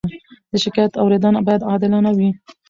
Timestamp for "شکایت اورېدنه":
0.63-1.39